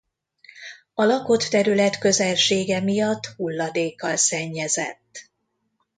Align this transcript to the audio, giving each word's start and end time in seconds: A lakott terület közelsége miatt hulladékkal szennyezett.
A 0.93 1.03
lakott 1.03 1.41
terület 1.43 1.97
közelsége 1.99 2.79
miatt 2.81 3.25
hulladékkal 3.25 4.15
szennyezett. 4.15 5.29